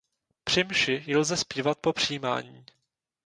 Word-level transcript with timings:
Při 0.43 0.63
mši 0.63 1.03
ji 1.07 1.17
lze 1.17 1.37
zpívat 1.37 1.79
po 1.79 1.93
přijímání. 1.93 2.65